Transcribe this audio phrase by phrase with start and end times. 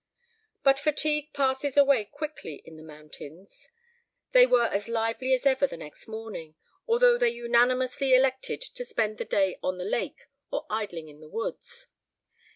[0.63, 3.69] But fatigue passes away quickly in the mountains.
[4.31, 6.55] They were as lively as ever the next morning,
[6.87, 11.29] although they unanimously elected to spend the day on the lake or idling in the
[11.29, 11.85] woods.